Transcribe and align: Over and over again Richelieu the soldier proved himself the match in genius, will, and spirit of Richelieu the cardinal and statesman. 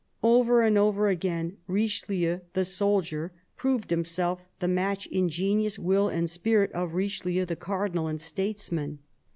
Over 0.23 0.63
and 0.63 0.79
over 0.79 1.09
again 1.09 1.57
Richelieu 1.67 2.39
the 2.53 2.65
soldier 2.65 3.31
proved 3.55 3.91
himself 3.91 4.41
the 4.59 4.67
match 4.67 5.05
in 5.05 5.29
genius, 5.29 5.77
will, 5.77 6.09
and 6.09 6.27
spirit 6.27 6.71
of 6.71 6.95
Richelieu 6.95 7.45
the 7.45 7.55
cardinal 7.55 8.07
and 8.07 8.19
statesman. 8.19 8.97